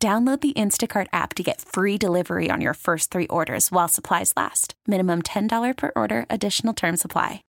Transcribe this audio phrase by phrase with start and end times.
[0.00, 4.32] Download the Instacart app to get free delivery on your first three orders while supplies
[4.36, 4.74] last.
[4.86, 7.42] Minimum $10 per order, additional term supply.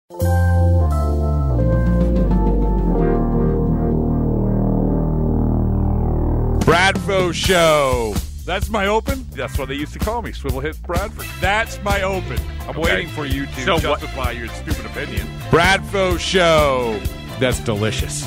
[6.60, 8.14] Bradfo Show.
[8.44, 9.26] That's my open.
[9.32, 11.26] That's what they used to call me, Swivel Hit Bradford.
[11.40, 12.38] That's my open.
[12.62, 12.80] I'm Okay.
[12.80, 15.26] waiting for you to So what- justify your stupid opinion.
[15.50, 16.98] Bradfo Show.
[17.40, 18.24] That's delicious.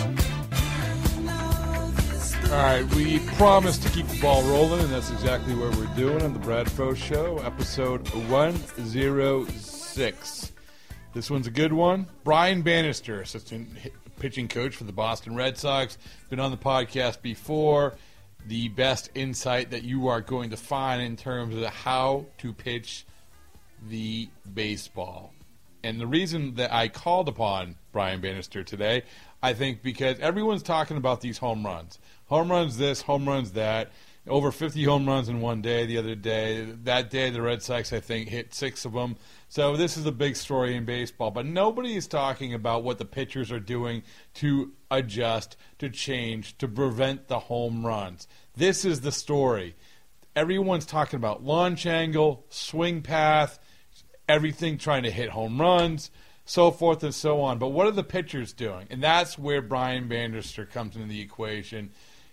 [2.52, 6.22] All right, we promised to keep the ball rolling, and that's exactly what we're doing
[6.22, 10.52] on the Bradfo Show, episode 106.
[11.14, 12.08] This one's a good one.
[12.26, 13.70] Brian Bannister, assistant
[14.20, 15.98] pitching coach for the Boston Red Sox,
[16.30, 17.96] been on the podcast before.
[18.46, 23.06] The best insight that you are going to find in terms of how to pitch
[23.88, 25.34] the baseball.
[25.86, 29.04] And the reason that I called upon Brian Bannister today,
[29.42, 31.98] I think because everyone's talking about these home runs.
[32.32, 33.92] Home runs this, home runs that.
[34.26, 36.62] Over 50 home runs in one day the other day.
[36.84, 39.18] That day, the Red Sox, I think, hit six of them.
[39.50, 41.32] So this is a big story in baseball.
[41.32, 44.04] But nobody is talking about what the pitchers are doing
[44.36, 48.30] to adjust, to change, to prevent the home runs.
[48.56, 49.76] This is the story.
[50.34, 53.60] Everyone's talking about launch angle, swing path,
[54.30, 56.12] everything trying to hit home runs,
[56.46, 57.58] so forth and so on.
[57.58, 58.88] But what are the pitchers doing?
[58.90, 61.92] And that's where Brian Bannister comes into the equation.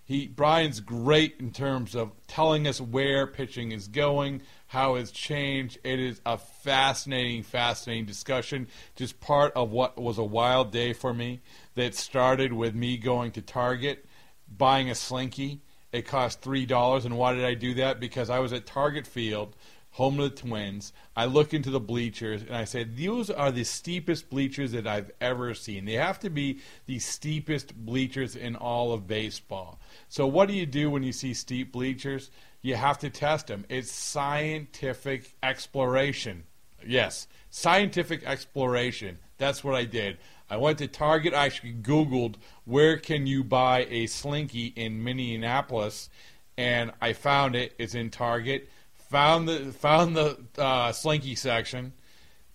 [0.09, 5.77] He Brian's great in terms of telling us where pitching is going, how it's changed.
[5.85, 8.69] It is a fascinating, fascinating discussion.
[8.97, 11.43] Just part of what was a wild day for me
[11.75, 14.07] that started with me going to Target,
[14.49, 15.61] buying a slinky.
[15.93, 18.01] It cost three dollars, and why did I do that?
[18.01, 19.55] Because I was at Target Field
[19.91, 20.93] home of the Twins.
[21.17, 25.11] I look into the bleachers and I say, these are the steepest bleachers that I've
[25.21, 25.85] ever seen.
[25.85, 29.81] They have to be the steepest bleachers in all of baseball.
[30.09, 32.31] So, what do you do when you see steep bleachers?
[32.63, 33.65] You have to test them.
[33.69, 36.45] It's scientific exploration.
[36.87, 39.19] Yes, scientific exploration.
[39.37, 40.19] That's what I did.
[40.51, 41.35] I went to Target.
[41.35, 46.09] I actually Googled where can you buy a slinky in Minneapolis,
[46.57, 47.75] and I found it.
[47.79, 48.69] It's in Target
[49.09, 51.93] found the found the uh, slinky section,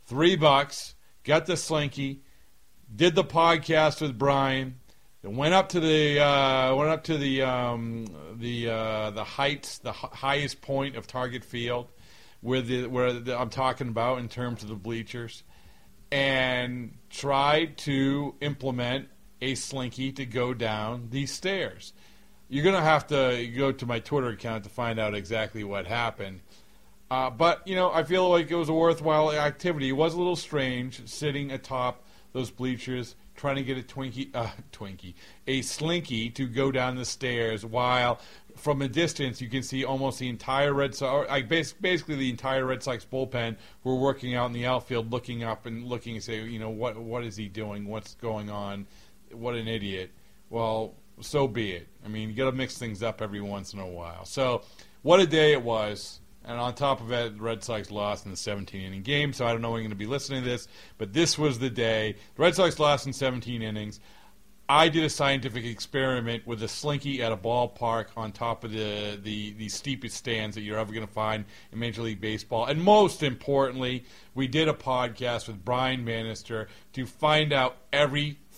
[0.05, 0.95] three bucks.
[1.23, 2.21] Got the slinky,
[2.93, 4.75] did the podcast with Brian.
[5.23, 9.91] Went up to the uh, went up to the um, the uh, the heights, the
[9.91, 11.87] h- highest point of Target Field,
[12.41, 15.43] where the where the, I'm talking about in terms of the bleachers,
[16.11, 19.07] and tried to implement
[19.41, 21.93] a slinky to go down these stairs.
[22.53, 25.87] You're going to have to go to my Twitter account to find out exactly what
[25.87, 26.41] happened.
[27.09, 29.89] Uh, but, you know, I feel like it was a worthwhile activity.
[29.89, 34.51] It was a little strange sitting atop those bleachers trying to get a Twinkie, uh,
[34.71, 35.15] Twinkie,
[35.47, 38.19] a slinky to go down the stairs while
[38.55, 42.67] from a distance you can see almost the entire Red Sox, like basically the entire
[42.67, 46.43] Red Sox bullpen were working out in the outfield looking up and looking and say,
[46.43, 47.87] you know, what what is he doing?
[47.87, 48.85] What's going on?
[49.31, 50.11] What an idiot.
[50.51, 51.87] Well, so be it.
[52.03, 54.25] I mean, you got to mix things up every once in a while.
[54.25, 54.63] So,
[55.01, 56.19] what a day it was.
[56.45, 59.31] And on top of it, the Red Sox lost in the 17 inning game.
[59.31, 61.59] So I don't know when you're going to be listening to this, but this was
[61.59, 62.17] the day.
[62.35, 64.01] The Red Sox lost in 17 innings.
[64.67, 69.19] I did a scientific experiment with a slinky at a ballpark on top of the,
[69.21, 72.65] the, the steepest stands that you're ever going to find in Major League Baseball.
[72.65, 77.77] And most importantly, we did a podcast with Brian Bannister to find out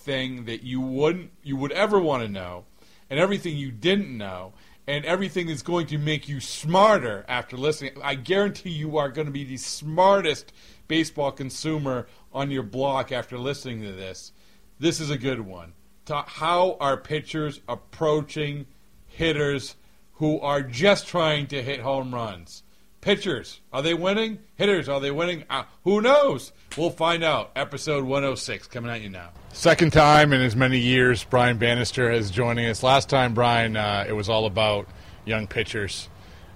[0.06, 2.64] everything that you wouldn't you would ever want to know
[3.10, 4.52] and everything you didn't know
[4.86, 7.90] and everything that's going to make you smarter after listening.
[8.04, 10.52] I guarantee you are going to be the smartest
[10.86, 14.30] baseball consumer on your block after listening to this.
[14.78, 15.72] This is a good one.
[16.08, 18.66] How are pitchers approaching
[19.08, 19.74] hitters
[20.14, 22.62] who are just trying to hit home runs?
[23.06, 24.40] Pitchers, are they winning?
[24.56, 25.44] Hitters, are they winning?
[25.48, 26.50] Uh, who knows?
[26.76, 27.52] We'll find out.
[27.54, 29.30] Episode 106 coming at you now.
[29.52, 32.82] Second time in as many years, Brian Bannister is joining us.
[32.82, 34.88] Last time, Brian, uh, it was all about
[35.24, 36.08] young pitchers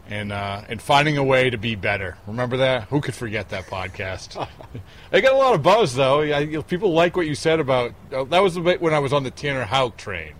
[0.08, 2.18] and uh, and finding a way to be better.
[2.26, 2.88] Remember that?
[2.88, 4.36] Who could forget that podcast?
[5.12, 6.22] I got a lot of buzz though.
[6.22, 9.30] I, people like what you said about uh, that was when I was on the
[9.30, 10.32] Tanner Houck train.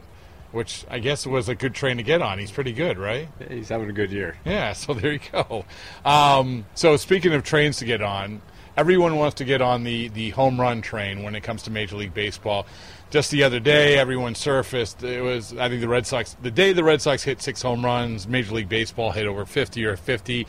[0.53, 2.39] Which I guess was a good train to get on.
[2.39, 3.29] He's pretty good, right?
[3.49, 4.37] He's having a good year.
[4.45, 5.65] Yeah, so there you go.
[6.05, 8.43] Um, so speaking of trains to get on,
[8.77, 11.97] everyone wants to get on the, the home run train when it comes to Major
[11.97, 12.67] League Baseball.
[13.11, 15.03] Just the other day, everyone surfaced.
[15.03, 16.37] It was I think the Red Sox.
[16.43, 19.85] The day the Red Sox hit six home runs, Major League Baseball hit over 50
[19.85, 20.47] or 50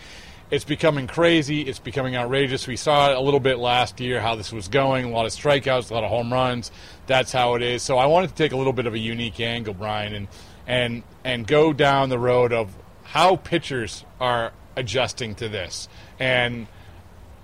[0.52, 1.62] it's becoming crazy.
[1.62, 2.68] It's becoming outrageous.
[2.68, 5.06] We saw it a little bit last year how this was going.
[5.06, 6.72] A lot of strikeouts, a lot of home runs.
[7.08, 7.82] That's how it is.
[7.82, 10.28] So I wanted to take a little bit of a unique angle, Brian, and
[10.68, 15.88] and and go down the road of how pitchers are adjusting to this.
[16.20, 16.68] And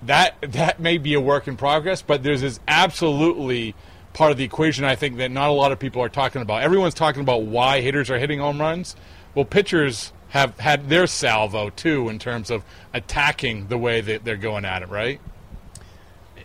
[0.04, 3.74] that that may be a work in progress, but there's this absolutely
[4.12, 6.62] part of the equation I think that not a lot of people are talking about.
[6.62, 8.95] Everyone's talking about why hitters are hitting home runs.
[9.33, 12.64] Well, pitchers have had their salvo too in terms of
[12.94, 15.22] attacking the way that they're going at it, right?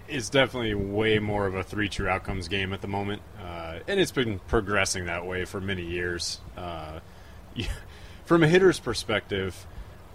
[0.08, 3.98] It's definitely way more of a three true outcomes game at the moment, uh, and
[3.98, 6.40] it's been progressing that way for many years.
[6.56, 7.00] Uh,
[8.24, 9.66] from a hitter's perspective,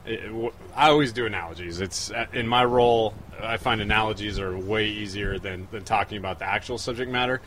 [0.06, 1.82] I always do analogies.
[1.82, 3.14] It's uh, in my role.
[3.42, 7.42] I find analogies are way easier than, than talking about the actual subject matter.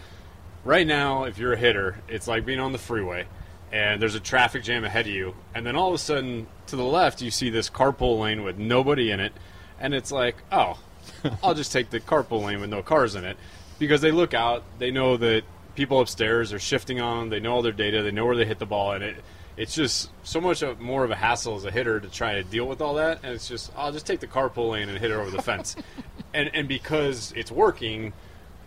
[0.65, 3.27] Right now, if you're a hitter, it's like being on the freeway
[3.73, 6.77] and there's a traffic jam ahead of you, and then all of a sudden to
[6.77, 9.33] the left you see this carpool lane with nobody in it,
[9.79, 10.79] and it's like, oh,
[11.43, 13.37] I'll just take the carpool lane with no cars in it,
[13.79, 15.45] because they look out, they know that
[15.75, 18.45] people upstairs are shifting on them, they know all their data, they know where they
[18.45, 19.17] hit the ball, and it
[19.57, 22.67] it's just so much more of a hassle as a hitter to try to deal
[22.67, 25.15] with all that, and it's just I'll just take the carpool lane and hit it
[25.15, 25.77] over the fence,
[26.35, 28.13] and and because it's working,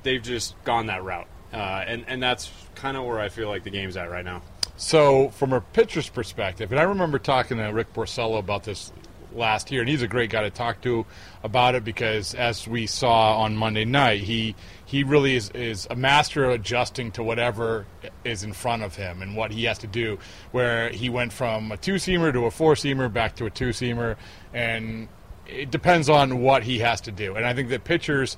[0.03, 3.63] they've just gone that route, uh, and and that's kind of where I feel like
[3.63, 4.43] the game's at right now.
[4.75, 8.91] So, from a pitcher's perspective, and I remember talking to Rick Porcello about this
[9.35, 11.05] last year, and he's a great guy to talk to
[11.43, 14.55] about it because, as we saw on Monday night, he
[14.85, 17.85] he really is, is a master of adjusting to whatever
[18.23, 20.17] is in front of him and what he has to do.
[20.51, 23.69] Where he went from a two seamer to a four seamer, back to a two
[23.69, 24.15] seamer,
[24.53, 25.07] and
[25.45, 27.35] it depends on what he has to do.
[27.35, 28.37] And I think that pitchers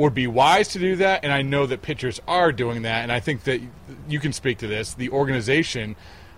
[0.00, 3.12] would be wise to do that, and I know that pitchers are doing that, and
[3.12, 3.60] I think that
[4.08, 4.94] you can speak to this.
[4.94, 5.94] The organization,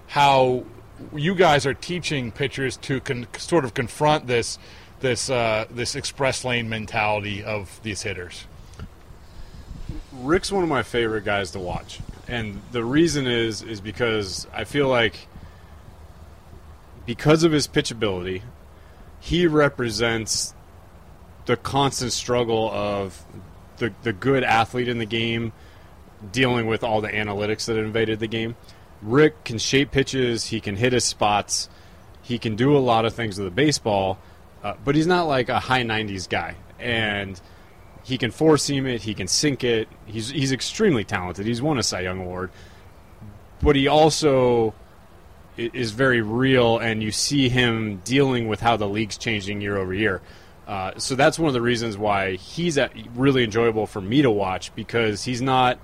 [0.09, 0.65] how
[1.15, 4.59] you guys are teaching pitchers to con- sort of confront this
[4.99, 8.47] this uh, this express lane mentality of these hitters.
[10.13, 14.65] Rick's one of my favorite guys to watch, and the reason is is because I
[14.65, 15.29] feel like
[17.07, 18.43] because of his pitchability,
[19.21, 20.53] he represents
[21.47, 23.25] the constant struggle of
[23.83, 25.53] the the good athlete in the game
[26.31, 28.57] dealing with all the analytics that invaded the game.
[29.03, 31.69] Rick can shape pitches, he can hit his spots,
[32.23, 34.19] he can do a lot of things with the baseball,
[34.63, 36.55] uh, but he's not like a high 90s guy.
[36.79, 37.41] And
[38.05, 39.89] he can four seam it, he can sink it.
[40.07, 41.47] He's he's extremely talented.
[41.47, 42.51] He's won a Cy Young award,
[43.61, 44.75] but he also
[45.57, 49.93] is very real, and you see him dealing with how the league's changing year over
[49.93, 50.23] year.
[50.73, 52.79] Uh, so that's one of the reasons why he's
[53.15, 55.79] really enjoyable for me to watch because he's not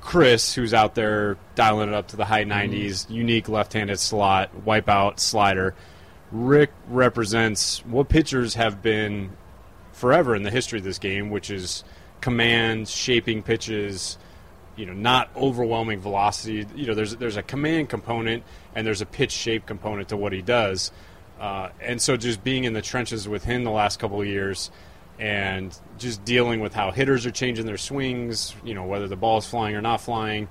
[0.00, 3.12] Chris, who's out there dialing it up to the high 90s, mm-hmm.
[3.12, 5.72] unique left-handed slot, wipeout slider.
[6.32, 9.30] Rick represents what pitchers have been
[9.92, 11.84] forever in the history of this game, which is
[12.20, 14.18] command, shaping pitches,
[14.74, 16.66] you know, not overwhelming velocity.
[16.74, 18.42] You know, there's there's a command component
[18.74, 20.90] and there's a pitch shape component to what he does.
[21.44, 24.70] Uh, and so just being in the trenches with him the last couple of years
[25.18, 29.36] and just dealing with how hitters are changing their swings, you know, whether the ball
[29.36, 30.48] is flying or not flying,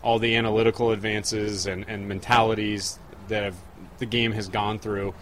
[0.00, 3.56] all the analytical advances and, and mentalities that have,
[3.98, 5.12] the game has gone through.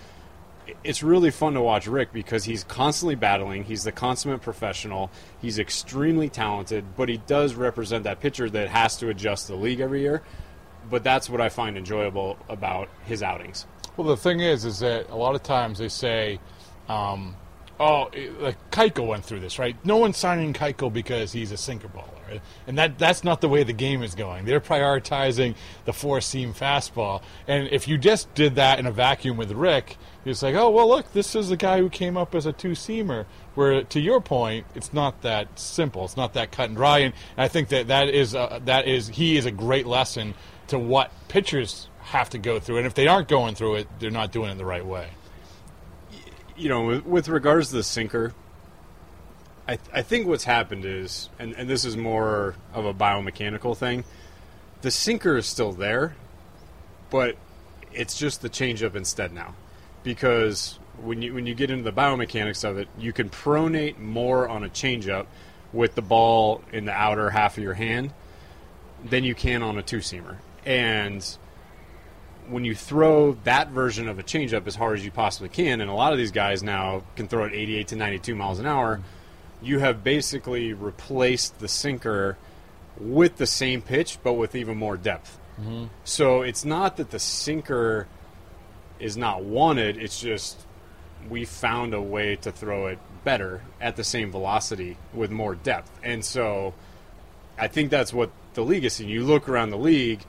[0.85, 3.64] It's really fun to watch Rick because he's constantly battling.
[3.64, 5.11] He's the consummate professional.
[5.41, 9.81] He's extremely talented, but he does represent that pitcher that has to adjust the league
[9.81, 10.21] every year.
[10.91, 13.64] But that's what I find enjoyable about his outings.
[13.97, 16.38] Well, the thing is, is that a lot of times they say,
[16.88, 17.35] um,
[17.81, 18.11] "Oh,
[18.41, 19.75] like Keuchel went through this, right?
[19.85, 23.62] No one's signing Keuchel because he's a sinker baller, and that that's not the way
[23.62, 24.45] the game is going.
[24.45, 25.55] They're prioritizing
[25.87, 29.97] the four seam fastball, and if you just did that in a vacuum with Rick,
[30.26, 32.73] it's like, oh well, look, this is the guy who came up as a two
[32.73, 33.25] seamer.
[33.55, 36.05] Where to your point, it's not that simple.
[36.05, 39.09] It's not that cut and dry, and I think that that is uh, that is
[39.09, 40.35] he is a great lesson
[40.67, 44.11] to what pitchers have to go through, and if they aren't going through it, they're
[44.11, 45.09] not doing it the right way.
[46.57, 48.33] You know, with, with regards to the sinker,
[49.69, 54.05] I, I think what's happened is, and, and this is more of a biomechanical thing,
[54.83, 56.15] the sinker is still there,
[57.11, 57.37] but
[57.93, 59.55] it's just the changeup instead now,
[60.05, 64.49] because when you when you get into the biomechanics of it, you can pronate more
[64.49, 65.27] on a changeup
[65.73, 68.13] with the ball in the outer half of your hand
[69.05, 71.37] than you can on a two seamer, and
[72.49, 75.91] when you throw that version of a changeup as hard as you possibly can, and
[75.91, 79.00] a lot of these guys now can throw it 88 to 92 miles an hour,
[79.62, 82.37] you have basically replaced the sinker
[82.99, 85.38] with the same pitch, but with even more depth.
[85.61, 85.87] Mm-hmm.
[86.05, 88.07] So it's not that the sinker
[88.99, 90.59] is not wanted, it's just
[91.29, 95.91] we found a way to throw it better at the same velocity with more depth.
[96.03, 96.75] And so
[97.59, 99.11] I think that's what the league is seeing.
[99.11, 100.21] You look around the league,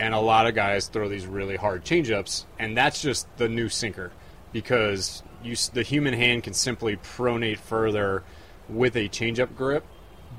[0.00, 3.68] and a lot of guys throw these really hard changeups, and that's just the new
[3.68, 4.10] sinker
[4.50, 8.24] because you, the human hand can simply pronate further
[8.66, 9.84] with a changeup grip,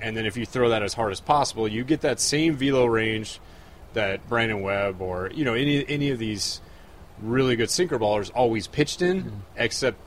[0.02, 2.88] and then if you throw that as hard as possible, you get that same velo
[2.88, 3.40] range
[3.94, 6.60] that Brandon Webb or you know any any of these
[7.22, 9.38] really good sinker ballers always pitched in, mm-hmm.
[9.58, 10.00] except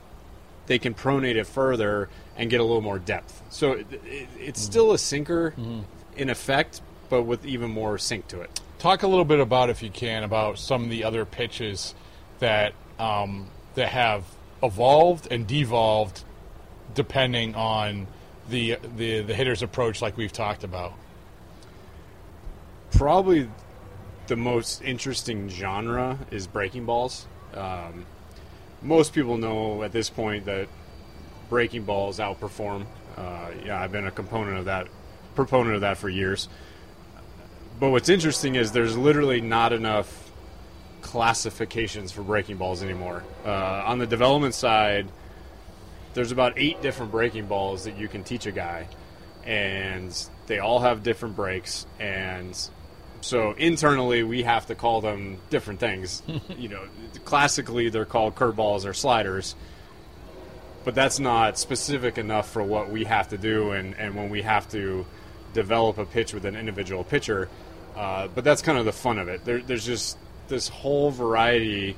[0.66, 3.40] they can pronate it further and get a little more depth.
[3.50, 4.94] So it, it, it's still mm-hmm.
[4.96, 5.82] a sinker mm-hmm.
[6.16, 8.60] in effect, but with even more sink to it.
[8.78, 11.94] Talk a little bit about, if you can, about some of the other pitches
[12.38, 14.24] that um, that have
[14.62, 16.22] evolved and devolved
[16.94, 18.06] depending on
[18.48, 20.92] the, the the hitter's approach, like we've talked about.
[22.90, 23.48] Probably
[24.26, 27.26] the most interesting genre is breaking balls.
[27.54, 28.06] Um,
[28.82, 30.68] most people know at this point that
[31.48, 32.86] breaking balls outperform.
[33.16, 34.88] Uh, yeah, I've been a component of that,
[35.34, 36.48] proponent of that for years.
[37.78, 40.30] But what's interesting is there's literally not enough
[41.02, 43.24] classifications for breaking balls anymore.
[43.44, 45.08] Uh, on the development side,
[46.14, 48.86] there's about eight different breaking balls that you can teach a guy,
[49.44, 51.86] and they all have different breaks.
[51.98, 52.56] And
[53.20, 56.22] so internally, we have to call them different things.
[56.56, 56.84] you know,
[57.24, 59.56] classically, they're called curveballs or sliders
[60.84, 64.42] but that's not specific enough for what we have to do and, and when we
[64.42, 65.06] have to
[65.54, 67.48] develop a pitch with an individual pitcher.
[67.96, 69.44] Uh, but that's kind of the fun of it.
[69.44, 70.18] There, there's just
[70.48, 71.96] this whole variety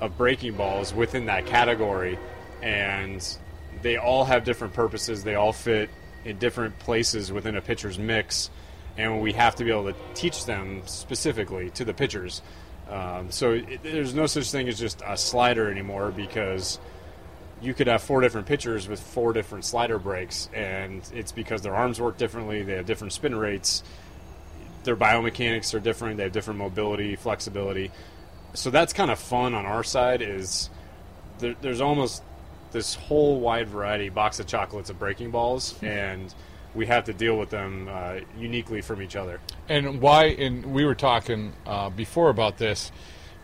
[0.00, 2.18] of breaking balls within that category,
[2.62, 3.38] and
[3.82, 5.24] they all have different purposes.
[5.24, 5.90] They all fit
[6.24, 8.50] in different places within a pitcher's mix,
[8.96, 12.42] and we have to be able to teach them specifically to the pitchers.
[12.90, 16.78] Um, so it, there's no such thing as just a slider anymore because
[17.62, 21.74] you could have four different pitchers with four different slider breaks, and it's because their
[21.74, 22.62] arms work differently.
[22.62, 23.82] They have different spin rates.
[24.84, 26.16] Their biomechanics are different.
[26.16, 27.90] They have different mobility, flexibility.
[28.54, 30.22] So that's kind of fun on our side.
[30.22, 30.70] Is
[31.38, 32.22] there, there's almost
[32.72, 36.34] this whole wide variety box of chocolates of breaking balls, and
[36.74, 39.40] we have to deal with them uh, uniquely from each other.
[39.68, 40.26] And why?
[40.26, 42.90] And we were talking uh, before about this,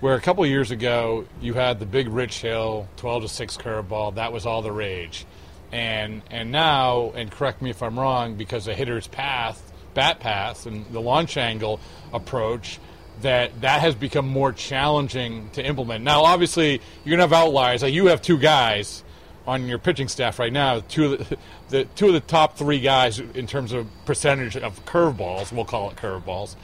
[0.00, 4.14] where a couple years ago you had the big Rich Hill twelve to six curveball.
[4.16, 5.26] That was all the rage,
[5.72, 10.66] and and now, and correct me if I'm wrong, because the hitter's path, bat path,
[10.66, 11.80] and the launch angle
[12.12, 12.78] approach.
[13.22, 16.04] That that has become more challenging to implement.
[16.04, 17.82] Now, obviously, you're gonna have outliers.
[17.82, 19.02] Like you have two guys
[19.46, 21.38] on your pitching staff right now, two of the,
[21.70, 25.88] the two of the top three guys in terms of percentage of curveballs, we'll call
[25.90, 26.56] it curveballs,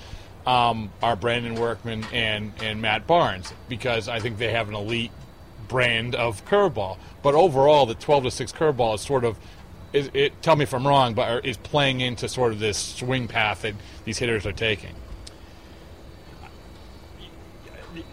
[0.47, 5.13] um, are Brandon Workman and and Matt Barnes because I think they have an elite
[5.69, 6.99] brand of curveball.
[7.23, 9.39] But overall, the 12 to six curveball is sort of.
[9.93, 13.29] Is, it, tell me if I'm wrong, but is playing into sort of this swing
[13.29, 13.75] path that
[14.07, 14.95] these hitters are taking.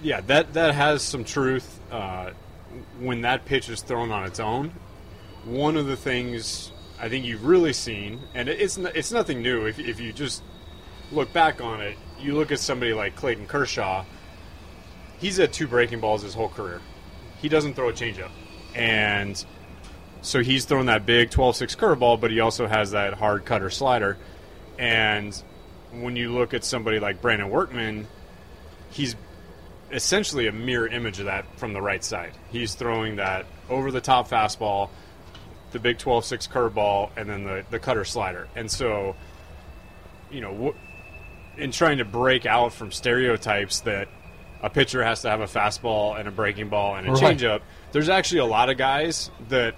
[0.03, 1.79] Yeah, that that has some truth.
[1.89, 2.31] Uh,
[2.99, 4.73] when that pitch is thrown on its own,
[5.45, 9.65] one of the things I think you've really seen, and it's it's nothing new.
[9.65, 10.43] If if you just
[11.11, 14.05] look back on it, you look at somebody like Clayton Kershaw.
[15.19, 16.81] He's had two breaking balls his whole career.
[17.41, 18.31] He doesn't throw a changeup,
[18.75, 19.43] and
[20.21, 24.17] so he's thrown that big 12-6 curveball, but he also has that hard cutter slider.
[24.77, 25.41] And
[25.91, 28.07] when you look at somebody like Brandon Workman,
[28.91, 29.15] he's
[29.91, 32.31] essentially a mirror image of that from the right side.
[32.51, 34.89] He's throwing that over the top fastball,
[35.71, 38.47] the big 12 6 curveball, and then the, the cutter slider.
[38.55, 39.15] And so,
[40.29, 40.75] you know,
[41.59, 44.07] in trying to break out from stereotypes that
[44.61, 47.37] a pitcher has to have a fastball and a breaking ball and a Right.
[47.37, 47.61] changeup,
[47.91, 49.75] there's actually a lot of guys that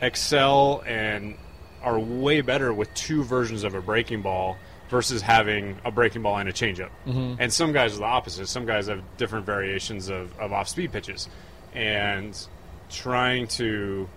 [0.00, 1.36] excel and
[1.82, 4.56] are way better with two versions of a breaking ball
[4.90, 6.90] versus having a breaking ball and a changeup.
[7.06, 7.34] Mm-hmm.
[7.40, 8.48] And some guys are the opposite.
[8.48, 11.28] Some guys have different variations of, of off speed pitches.
[11.74, 12.36] And
[12.90, 14.08] trying to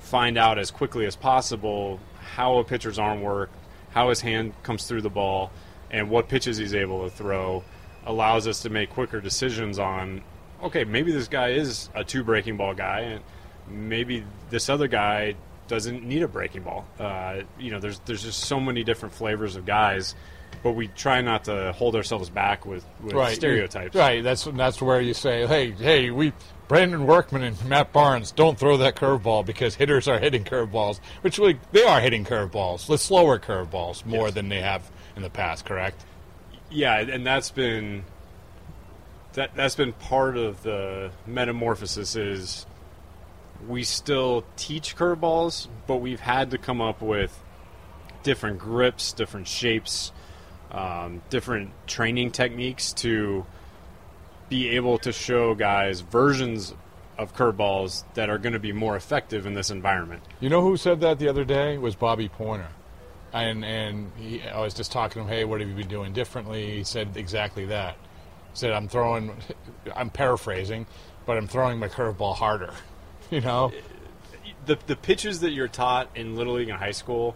[0.00, 3.50] find out as quickly as possible how a pitcher's arm work,
[3.96, 5.50] how his hand comes through the ball,
[5.90, 7.64] and what pitches he's able to throw
[8.04, 10.22] allows us to make quicker decisions on
[10.62, 13.22] okay, maybe this guy is a two breaking ball guy, and
[13.66, 15.34] maybe this other guy
[15.66, 16.86] doesn't need a breaking ball.
[16.98, 20.14] Uh, you know, there's there's just so many different flavors of guys
[20.62, 23.94] but we try not to hold ourselves back with, with stereotypes.
[23.94, 24.22] Right.
[24.22, 26.32] That's that's where you say, hey, hey, we
[26.68, 31.38] Brandon Workman and Matt Barnes don't throw that curveball because hitters are hitting curveballs, which
[31.38, 34.34] really, they are hitting curveballs, the slower curveballs more Yes.
[34.34, 35.64] than they have in the past.
[35.64, 36.04] Correct.
[36.70, 38.04] Yeah, and that's been
[39.34, 42.66] that that's been part of the metamorphosis is
[43.68, 47.38] we still teach curveballs, but we've had to come up with
[48.22, 50.10] different grips, different shapes,
[50.70, 53.46] um, different training techniques to
[54.48, 56.74] be able to show guys versions
[57.18, 60.22] of curveballs that are going to be more effective in this environment.
[60.40, 62.68] You know who said that the other day was Bobby Poyner,
[63.32, 65.34] and and he, I was just talking to him.
[65.34, 66.76] Hey, what have you been doing differently?
[66.76, 67.94] He said exactly that.
[68.52, 69.34] He said I'm throwing,
[69.94, 70.86] I'm paraphrasing,
[71.24, 72.72] but I'm throwing my curveball harder.
[73.28, 73.72] You know,
[74.66, 77.34] the the pitches that you're taught in little league and high school,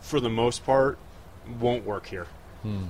[0.00, 0.98] for the most part,
[1.60, 2.26] won't work here.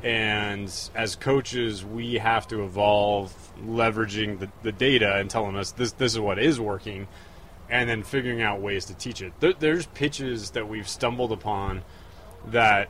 [0.03, 5.93] And as coaches, we have to evolve, leveraging the, the data and telling us this
[5.93, 7.07] this is what is working,
[7.69, 9.33] and then figuring out ways to teach it.
[9.41, 11.83] There, there's pitches that we've stumbled upon
[12.49, 12.89] that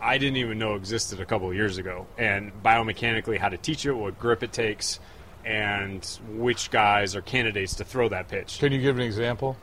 [0.00, 3.86] I didn't even know existed a couple of years ago, and biomechanically how to teach
[3.86, 5.00] it, what grip it takes,
[5.46, 9.56] and which guys are candidates to throw that pitch can you give an example?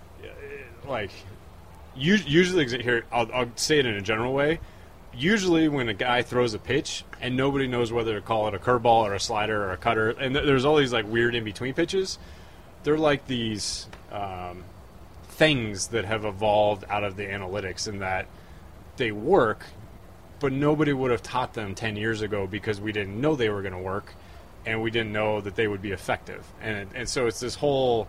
[0.87, 1.11] like
[1.95, 4.59] usually here I'll, I'll say it in a general way
[5.15, 8.59] usually when a guy throws a pitch and nobody knows whether to call it a
[8.59, 11.43] curveball or a slider or a cutter and th- there's all these like weird in
[11.43, 12.17] between pitches
[12.83, 14.63] they're like these um,
[15.23, 18.27] things that have evolved out of the analytics in that
[18.97, 19.65] they work
[20.39, 23.61] but nobody would have taught them 10 years ago because we didn't know they were
[23.61, 24.13] going to work
[24.65, 28.07] and we didn't know that they would be effective and, and so it's this whole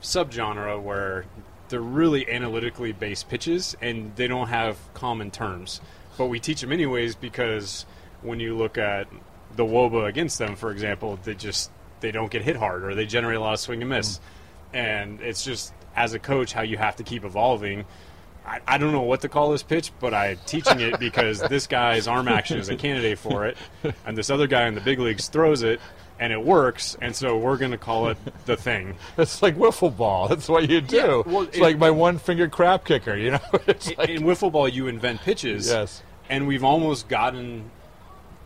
[0.00, 1.24] subgenre where
[1.68, 5.80] they're really analytically based pitches and they don't have common terms.
[6.16, 7.86] But we teach them anyways because
[8.22, 9.08] when you look at
[9.56, 13.06] the WOBA against them, for example, they just they don't get hit hard or they
[13.06, 14.18] generate a lot of swing and miss.
[14.18, 14.76] Hmm.
[14.76, 17.84] And it's just as a coach how you have to keep evolving.
[18.46, 21.66] I, I don't know what to call this pitch, but I'm teaching it because this
[21.66, 23.56] guy's arm action is a candidate for it,
[24.04, 25.80] and this other guy in the big leagues throws it,
[26.18, 28.96] and it works, and so we're going to call it the thing.
[29.18, 30.28] It's like wiffle ball.
[30.28, 30.96] That's what you do.
[30.96, 33.16] Yeah, well, it's it- like my one finger crap kicker.
[33.16, 35.68] You know, it's in, like in wiffle ball, you invent pitches.
[35.68, 36.02] Yes.
[36.28, 37.70] And we've almost gotten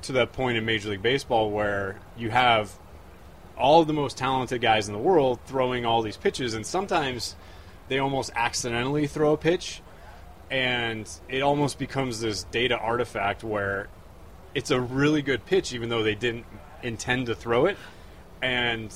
[0.03, 2.73] to that point in Major League Baseball where you have
[3.57, 7.37] all of the most talented guys in the world throwing all these pitches, and sometimes
[7.89, 9.83] they almost accidentally throw a pitch,
[10.51, 13.89] and it almost becomes this data artifact where
[14.55, 16.47] it's a really good pitch, even though they didn't
[16.83, 17.77] intend to throw it,
[18.43, 18.95] and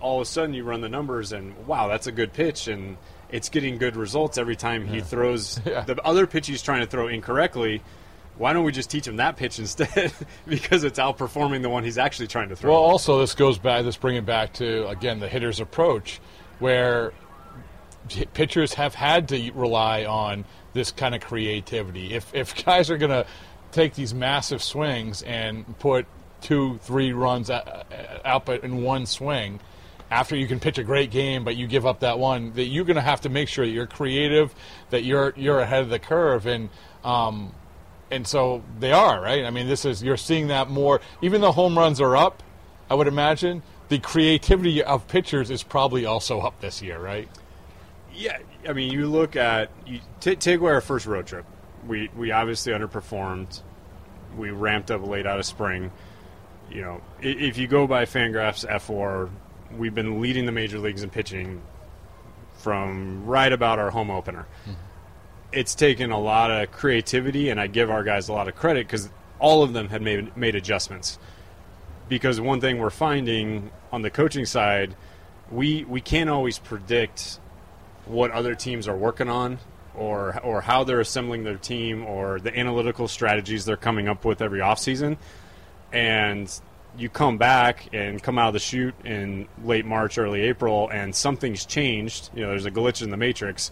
[0.00, 2.96] all of a sudden you run the numbers, and wow, that's a good pitch, and
[3.30, 5.80] it's getting good results every time he throws Yeah.
[5.82, 7.82] the other pitch he's trying to throw incorrectly.
[8.36, 10.12] Why don't we just teach him that pitch instead?
[10.46, 12.72] because it's outperforming the one he's actually trying to throw.
[12.72, 13.84] Well, also this goes back.
[13.84, 16.20] Let's bring it back to again the hitter's approach,
[16.58, 17.12] where
[18.34, 22.12] pitchers have had to rely on this kind of creativity.
[22.12, 23.26] If if guys are going to
[23.72, 26.06] take these massive swings and put
[26.44, 29.58] two, three runs out but in one swing,
[30.10, 32.84] after you can pitch a great game, but you give up that one, that you're
[32.84, 34.54] going to have to make sure that you're creative,
[34.90, 36.68] that you're you're ahead of the curve, and
[37.02, 37.52] um,
[38.10, 39.44] and so they are right.
[39.44, 41.00] I mean, this is you're seeing that more.
[41.22, 42.42] Even though home runs are up,
[42.88, 47.28] I would imagine the creativity of pitchers is probably also up this year, right?
[48.14, 51.46] Yeah, I mean, you look at you t- take away our first road trip.
[51.86, 53.62] We we obviously underperformed.
[54.36, 55.90] We ramped up late out of spring.
[56.70, 59.30] You know, if you go by Fangraphs F4,
[59.76, 61.62] we've been leading the major leagues in pitching
[62.58, 64.46] from right about our home opener.
[64.62, 64.72] Mm-hmm.
[65.52, 68.86] It's taken a lot of creativity, and I give our guys a lot of credit
[68.86, 71.18] because all of them had made made adjustments.
[72.08, 74.96] Because one thing we're finding on the coaching side,
[75.50, 77.38] we we can't always predict
[78.06, 79.58] what other teams are working on
[79.94, 84.42] or or how they're assembling their team or the analytical strategies they're coming up with
[84.42, 85.16] every offseason
[85.94, 86.60] and
[86.98, 91.14] you come back and come out of the chute in late March early April and
[91.14, 92.30] something's changed.
[92.34, 93.70] You know there's a glitch in the matrix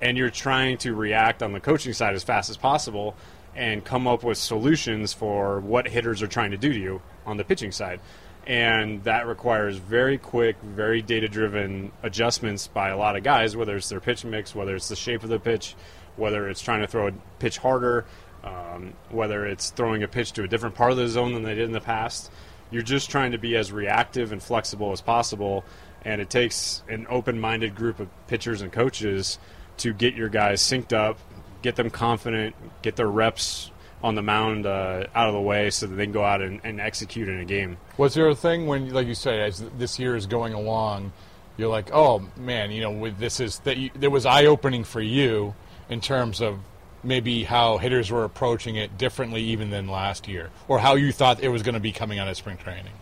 [0.00, 3.14] and you're trying to react on the coaching side as fast as possible
[3.54, 7.36] and come up with solutions for what hitters are trying to do to you on
[7.36, 8.00] the pitching side.
[8.46, 13.76] And that requires very quick, very data driven adjustments by a lot of guys, whether
[13.76, 15.76] it's their pitch mix, whether it's the shape of the pitch,
[16.16, 18.04] whether it's trying to throw a pitch harder,
[18.44, 21.54] um, whether it's throwing a pitch to a different part of the zone than they
[21.54, 22.30] did in the past.
[22.70, 25.64] You're just trying to be as reactive and flexible as possible,
[26.04, 29.38] and it takes an open minded group of pitchers and coaches
[29.78, 31.18] to get your guys synced up,
[31.62, 33.70] get them confident, get their reps
[34.02, 36.60] on the mound uh, out of the way so that they can go out and,
[36.62, 37.78] and execute in a game.
[37.96, 41.12] Was there a thing when, like you said, as this year is going along,
[41.56, 45.00] you're like, oh man, you know, with this is that there was eye opening for
[45.00, 45.54] you
[45.88, 46.58] in terms of
[47.04, 51.42] maybe how hitters were approaching it differently even than last year, or how you thought
[51.42, 52.92] it was going to be coming out of spring training.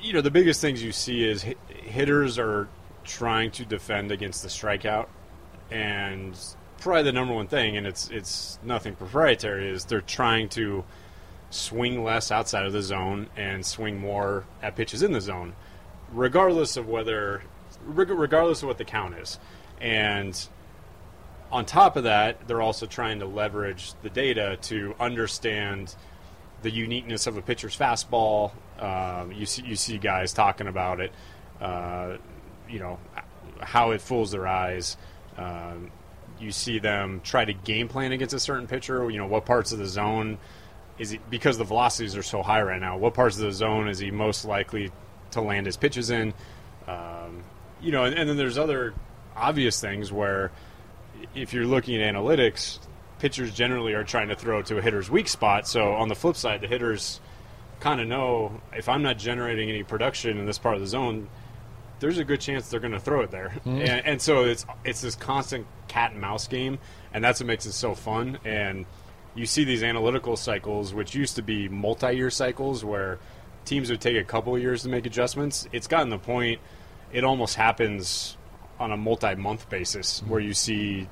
[0.00, 2.68] You know, the biggest things you see is hit- hitters are
[3.04, 5.08] trying to defend against the strikeout,
[5.70, 6.38] and
[6.78, 10.84] probably the number one thing, and it's it's nothing proprietary, is they're trying to
[11.50, 15.54] swing less outside of the zone and swing more at pitches in the zone,
[16.12, 17.42] regardless of whether,
[17.84, 19.38] regardless of what the count is,
[19.80, 20.48] and
[21.52, 25.94] on top of that, they're also trying to leverage the data to understand
[26.62, 28.52] the uniqueness of a pitcher's fastball.
[28.78, 31.12] Um, you see, you see guys talking about it.
[31.60, 32.16] Uh,
[32.68, 32.98] you know
[33.60, 34.96] how it fools their eyes.
[35.36, 35.90] Um,
[36.38, 39.10] you see them try to game plan against a certain pitcher.
[39.10, 40.38] You know what parts of the zone
[40.98, 42.96] is he because the velocities are so high right now.
[42.96, 44.90] What parts of the zone is he most likely
[45.32, 46.32] to land his pitches in?
[46.86, 47.42] Um,
[47.80, 48.94] you know, and, and then there's other
[49.36, 50.50] obvious things where
[51.34, 52.78] if you're looking at analytics,
[53.18, 55.68] pitchers generally are trying to throw to a hitter's weak spot.
[55.68, 57.20] So on the flip side, the hitters
[57.80, 61.28] kind of know if I'm not generating any production in this part of the zone,
[62.00, 63.48] there's a good chance they're going to throw it there.
[63.48, 63.80] Mm-hmm.
[63.80, 66.78] And, and so it's it's this constant cat and mouse game,
[67.12, 68.38] and that's what makes it so fun.
[68.44, 68.86] And
[69.34, 73.18] you see these analytical cycles, which used to be multi-year cycles, where
[73.64, 75.68] teams would take a couple of years to make adjustments.
[75.72, 76.60] It's gotten the point;
[77.12, 78.36] it almost happens
[78.80, 81.06] on a multi-month basis, where you see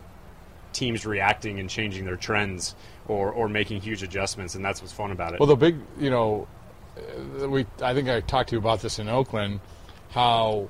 [0.72, 2.74] teams reacting and changing their trends
[3.06, 5.40] or, or making huge adjustments, and that's what's fun about it.
[5.40, 6.48] Well, the big, you know,
[7.46, 9.60] we I think I talked to you about this in Oakland,
[10.10, 10.68] how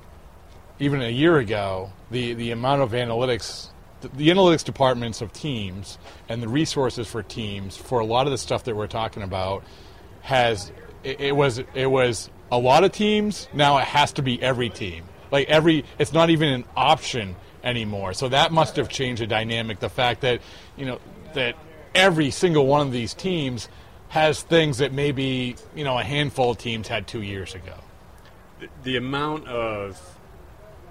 [0.79, 3.69] even a year ago the the amount of analytics,
[4.01, 8.31] the, the analytics departments of teams and the resources for teams for a lot of
[8.31, 9.63] the stuff that we're talking about
[10.21, 10.71] has
[11.03, 13.47] it, it was it was a lot of teams.
[13.53, 15.03] Now it has to be every team.
[15.31, 18.13] Like every, it's not even an option anymore.
[18.13, 19.79] So that must have changed the dynamic.
[19.79, 20.41] The fact that
[20.77, 20.99] you know
[21.33, 21.55] that
[21.93, 23.67] every single one of these teams
[24.09, 27.75] has things that maybe you know a handful of teams had two years ago.
[28.83, 29.99] the amount of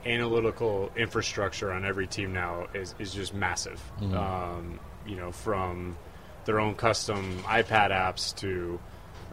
[0.07, 3.83] analytical infrastructure on every team now is, is just massive.
[4.14, 5.96] Um, you know, from
[6.44, 8.79] their own custom iPad apps to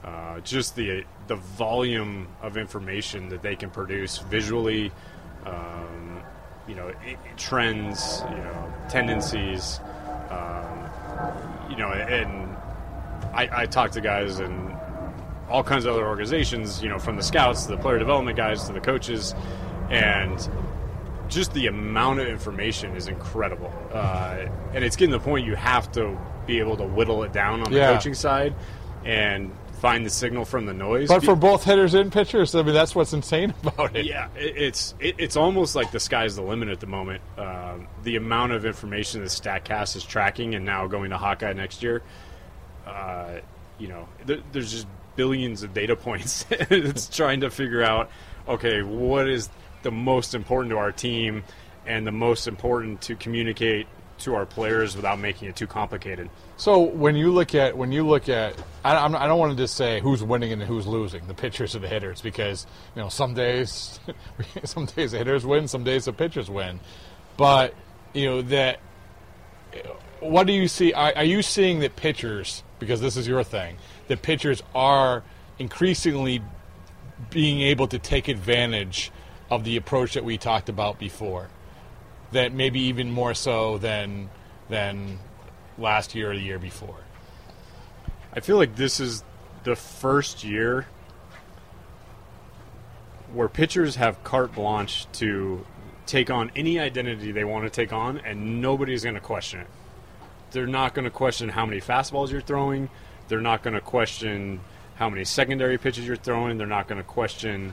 [0.06, 4.92] uh, just the the volume of information that they can produce visually.
[5.46, 6.22] Um,
[6.68, 6.92] you know,
[7.38, 9.80] trends, you know, tendencies.
[10.32, 10.90] Um,
[11.70, 12.56] you know, and
[13.34, 14.76] I, I talk to guys and
[15.48, 18.64] all kinds of other organizations, you know, from the scouts to the player development guys
[18.66, 19.36] to the coaches,
[19.92, 20.50] and
[21.28, 23.72] just the amount of information is incredible.
[23.92, 27.32] Uh, and it's getting to the point you have to be able to whittle it
[27.34, 27.94] down on the Yeah.
[27.94, 28.56] coaching side
[29.04, 31.08] and find the signal from the noise.
[31.08, 34.06] But for both hitters and pitchers, I mean that's what's insane about it.
[34.06, 37.22] yeah, it, it's it, it's almost like the sky's the limit at the moment.
[37.38, 41.84] Um, the amount of information that Statcast is tracking, and now going to Hawkeye next
[41.84, 42.02] year,
[42.86, 43.40] uh,
[43.78, 46.46] you know, there, there's just billions of data points.
[46.50, 48.10] it's trying to figure out,
[48.48, 49.50] okay, what is
[49.84, 51.44] the most important to our team,
[51.86, 53.88] and the most important to communicate
[54.20, 56.30] to our players without making it too complicated.
[56.58, 59.76] So when you look at when you look at, I, I don't want to just
[59.76, 63.34] say who's winning and who's losing, the pitchers or the hitters, because you know some
[63.34, 64.00] days,
[64.64, 66.80] some days the hitters win, some days the pitchers win,
[67.38, 67.74] but
[68.14, 68.80] you know that.
[70.22, 70.94] What do you see?
[70.94, 75.24] Are, are you seeing that pitchers, because this is your thing, that pitchers are
[75.60, 76.42] increasingly
[77.30, 79.12] being able to take advantage
[79.52, 81.50] of the approach that we talked about before?
[82.36, 84.30] That maybe even more so than
[84.68, 85.20] than
[85.78, 87.00] last year or the year before.
[88.34, 89.24] I feel like this is
[89.64, 90.86] the first year
[93.32, 95.66] where pitchers have carte blanche to
[96.08, 99.68] take on any identity they want to take on, and nobody's going to question it.
[100.52, 102.90] They're not going to question how many fastballs you're throwing.
[103.30, 104.60] They're not going to question
[104.96, 106.58] how many secondary pitches you're throwing.
[106.58, 107.72] They're not going to question,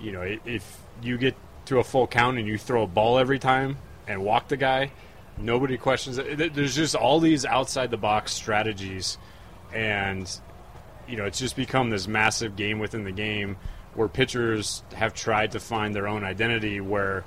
[0.00, 1.36] you know, if you get
[1.66, 4.92] to a full count and you throw a ball every time and walk the guy,
[5.38, 6.54] nobody questions it.
[6.54, 9.18] There's just all these outside the box strategies,
[9.72, 10.30] and
[11.08, 13.56] you know, it's just become this massive game within the game
[13.94, 17.24] where pitchers have tried to find their own identity where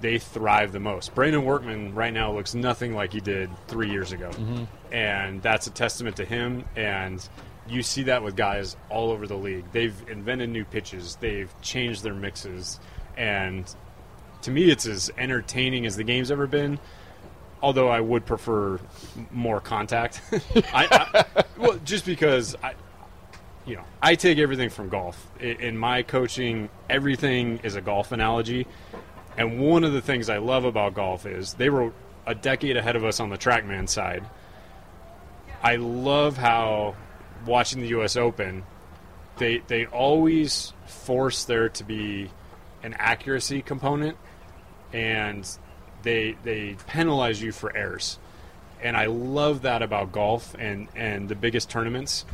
[0.00, 1.14] they thrive the most.
[1.14, 4.64] Brandon Workman right now looks nothing like he did three years ago, mm-hmm.
[4.94, 6.64] and that's a testament to him.
[6.76, 7.26] And
[7.68, 9.64] you see that with guys all over the league.
[9.72, 12.80] They've invented new pitches, they've changed their mixes,
[13.20, 13.64] and
[14.42, 16.78] to me, it's as entertaining as the game's ever been.
[17.62, 18.80] although I would prefer
[19.30, 20.20] more contact.
[20.72, 22.74] I, I, well, just because I,
[23.66, 25.26] you know, I take everything from golf.
[25.38, 28.66] In, in my coaching, everything is a golf analogy.
[29.36, 31.92] And one of the things I love about golf is they were
[32.26, 34.24] a decade ahead of us on the TrackMan side.
[35.62, 36.96] I love how
[37.46, 38.16] watching the U.S.
[38.16, 38.64] Open,
[39.36, 42.30] they they always force there to be
[42.82, 44.16] an accuracy component,
[44.92, 45.48] and
[46.02, 48.18] they they penalize you for errors.
[48.82, 52.24] And I love that about golf and and the biggest tournaments.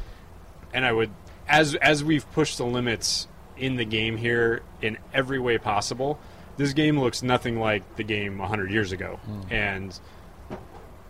[0.73, 1.11] And I would
[1.49, 6.19] as as we've pushed the limits in the game here in every way possible,
[6.57, 9.19] this game looks nothing like the game 100 years ago.
[9.25, 9.53] Hmm.
[9.53, 10.01] And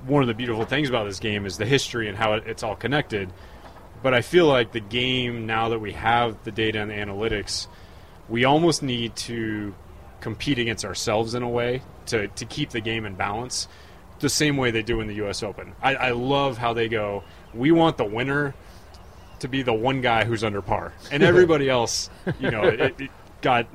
[0.07, 2.63] one of the beautiful things about this game is the history and how it, it's
[2.63, 3.33] all connected.
[4.03, 7.67] But I feel like the game now that we have the data and the analytics,
[8.29, 9.75] we almost need to
[10.21, 13.69] compete against ourselves in a way to, to keep the game in balance,
[14.21, 15.43] the same way they do in the U.S.
[15.43, 15.75] Open.
[15.83, 17.23] I, I love how they go.
[17.55, 18.55] We want the winner
[19.41, 22.11] to be the one guy who's under par, and everybody else,
[22.41, 23.11] you know, it, it
[23.43, 23.67] got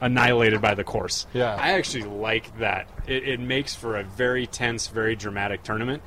[0.00, 1.26] annihilated by the course.
[1.32, 1.54] Yeah.
[1.54, 2.88] I actually like that.
[3.06, 6.02] It, it makes for a very tense, very dramatic tournament.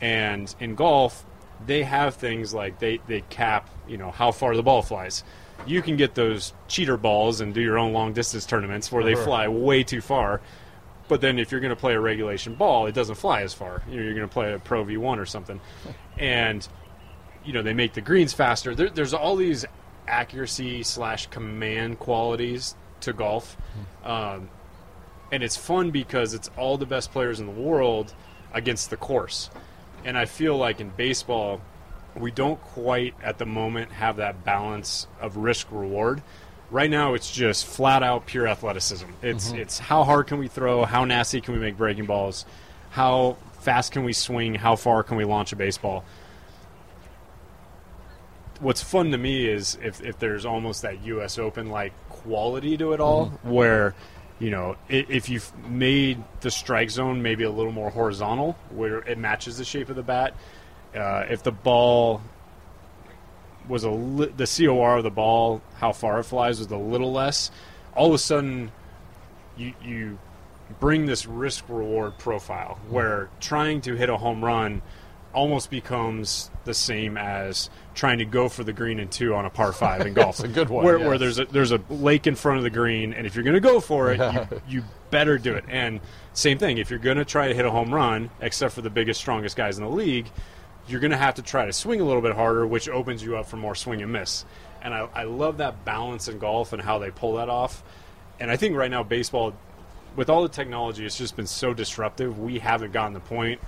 [0.00, 1.24] And in golf,
[1.64, 5.24] they have things like they, they cap, you know, how far the ball flies.
[5.66, 9.14] You can get those cheater balls and do your own long distance tournaments where they
[9.14, 9.24] Sure.
[9.24, 10.40] fly way too far.
[11.08, 13.82] But then if you're going to play a regulation ball, it doesn't fly as far.
[13.88, 15.60] You know, you're going to play a Pro V1 or something.
[16.18, 16.66] And
[17.44, 18.74] you know they make the greens faster.
[18.74, 19.66] There, there's all these
[20.08, 23.56] accuracy slash command qualities to golf,
[24.02, 24.48] um,
[25.30, 28.14] and it's fun because it's all the best players in the world
[28.54, 29.50] against the course.
[30.06, 31.60] And I feel like in baseball,
[32.14, 36.22] we don't quite at the moment have that balance of risk reward.
[36.70, 39.06] Right now, it's just flat out pure athleticism.
[39.20, 39.58] It's mm-hmm.
[39.58, 42.46] it's how hard can we throw, how nasty can we make breaking balls,
[42.90, 46.04] how fast can we swing, how far can we launch a baseball
[48.60, 51.38] what's fun to me is if, if there's almost that U.S.
[51.38, 53.50] Open like quality to it all, mm-hmm.
[53.50, 53.94] where
[54.38, 59.18] you know if you've made the strike zone maybe a little more horizontal, where it
[59.18, 60.34] matches the shape of the bat.
[60.94, 62.22] Uh, if the ball
[63.68, 67.12] was a li- the COR of the ball, how far it flies was a little
[67.12, 67.50] less.
[67.94, 68.72] All of a sudden,
[69.56, 70.18] you you
[70.80, 74.82] bring this risk reward profile where trying to hit a home run
[75.36, 79.50] almost becomes the same as trying to go for the green and two on a
[79.50, 80.40] par five in golf.
[80.44, 81.06] A good one, Where, yes.
[81.06, 83.54] where there's a there's a lake in front of the green, and if you're going
[83.54, 85.64] to go for it, you, you better do it.
[85.68, 86.00] And
[86.32, 88.90] same thing, if you're going to try to hit a home run, except for the
[88.90, 90.26] biggest, strongest guys in the league,
[90.88, 93.36] you're going to have to try to swing a little bit harder, which opens you
[93.36, 94.44] up for more swing and miss.
[94.82, 97.82] And I, I love that balance in golf and how they pull that off.
[98.40, 99.54] And I think right now baseball,
[100.16, 102.38] with all the technology, it's just been so disruptive.
[102.38, 103.60] We haven't gotten the point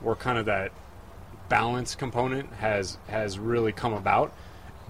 [0.00, 0.72] We're kind of that
[1.48, 4.32] balance component has has really come about.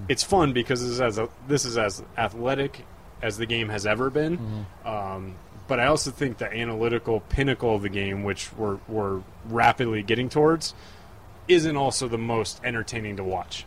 [0.09, 2.85] It's fun because this is as a, this is as athletic
[3.21, 4.67] as the game has ever been.
[4.85, 5.35] Um,
[5.67, 10.29] but I also think the analytical pinnacle of the game, which we're we're rapidly getting
[10.29, 10.75] towards,
[11.49, 13.65] isn't also the most entertaining to watch.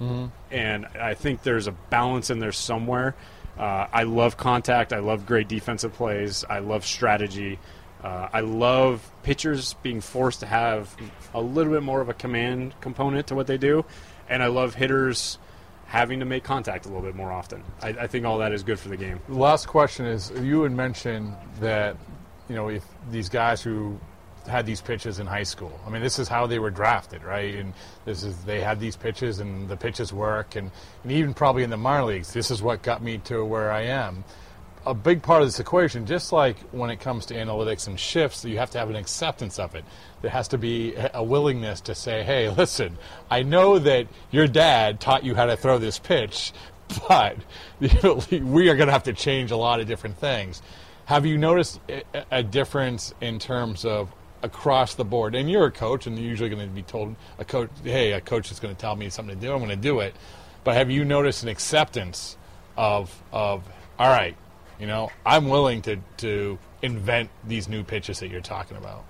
[0.50, 3.16] And I think there's a balance in there somewhere.
[3.60, 4.94] Uh, I love contact.
[4.94, 6.46] I love great defensive plays.
[6.50, 7.60] I love strategy.
[8.04, 10.96] Uh, I love pitchers being forced to have
[11.34, 13.86] a little bit more of a command component to what they do,
[14.30, 15.38] and I love hitters
[15.86, 17.64] having to make contact a little bit more often.
[17.82, 19.20] I, I think all that is good for the game.
[19.30, 21.98] Last question is: You had mentioned that
[22.50, 24.00] you know if these guys who
[24.48, 25.80] had these pitches in high school.
[25.86, 27.56] I mean, this is how they were drafted, right?
[27.56, 27.74] And
[28.06, 30.72] this is they had these pitches, and the pitches work, and,
[31.04, 33.82] and even probably in the minor leagues, this is what got me to where I
[33.82, 34.24] am.
[34.86, 38.44] A big part of this equation, just like when it comes to analytics and shifts,
[38.44, 39.86] you have to have an acceptance of it.
[40.22, 42.98] There has to be a willingness to say, "Hey, listen,
[43.30, 46.52] I know that your dad taught you how to throw this pitch,
[47.08, 47.38] but
[47.80, 50.62] we are going to have to change a lot of different things."
[51.06, 54.10] Have you noticed a, a difference in terms of
[54.42, 55.36] across the board?
[55.36, 58.22] And you're a coach, and you're usually going to be told a coach, "Hey, a
[58.22, 59.54] coach is going to tell me something to do.
[59.54, 60.16] I'm going to do it."
[60.64, 62.36] But have you noticed an acceptance
[62.78, 63.64] of of
[64.00, 64.36] all right,
[64.82, 69.06] you know, I'm willing to to invent these new pitches that you're talking about?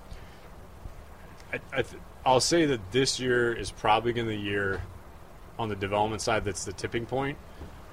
[1.50, 4.82] I, I th- I'll say that this year is probably going to be the year
[5.58, 7.38] on the development side that's the tipping point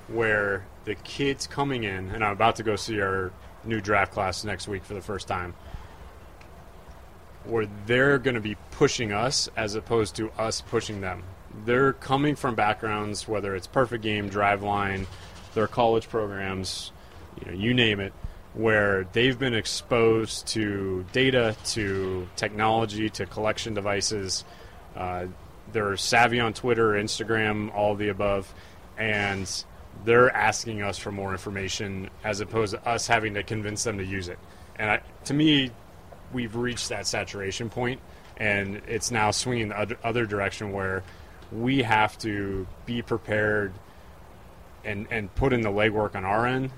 [0.09, 3.31] where the kids coming in, and I'm about to go see our
[3.63, 5.53] new draft class next week for the first time,
[7.45, 11.23] where they're going to be pushing us as opposed to us pushing them.
[11.65, 15.05] They're coming from backgrounds, whether it's perfect game, Driveline,
[15.53, 16.91] their college programs,
[17.39, 18.13] you know, you name it.
[18.54, 24.43] where they've been exposed to data, to technology, to collection devices.
[24.95, 25.28] Uh,
[25.71, 28.52] they're savvy on Twitter, Instagram, all the above,
[28.97, 29.63] and
[30.04, 34.06] they're asking us for more information as opposed to us having to convince them to
[34.06, 34.39] use it.
[34.78, 35.71] And I, to me,
[36.34, 38.02] we've reached that saturation point,
[38.38, 41.04] and it's now swinging the other, direction where
[41.52, 43.73] we have to be prepared
[44.86, 46.71] and and put in the legwork on our end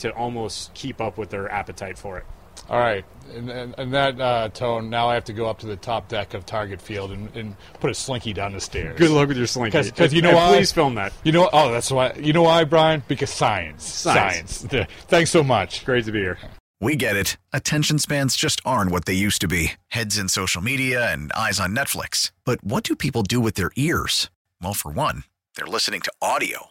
[0.00, 2.24] to almost keep up with their appetite for it.
[2.68, 4.90] All right, and, and, and that uh, tone.
[4.90, 7.56] Now I have to go up to the top deck of Target Field and, and
[7.80, 8.98] put a slinky down the stairs.
[8.98, 9.82] Good luck with your slinky.
[9.82, 10.56] Because you know And why?
[10.56, 11.12] Please film that.
[11.22, 11.48] You know.
[11.52, 12.14] Oh, that's why.
[12.14, 13.04] You know why, Brian?
[13.06, 13.84] Because science.
[13.84, 14.66] Science.
[14.68, 14.90] Science.
[15.06, 15.84] Thanks so much.
[15.84, 16.38] Great to be here.
[16.80, 17.36] We get it.
[17.52, 21.60] Attention spans just aren't what they used to be heads in social media and eyes
[21.60, 22.32] on Netflix.
[22.44, 24.30] But what do people do with their ears?
[24.60, 25.24] Well, for one,
[25.56, 26.70] they're listening to audio.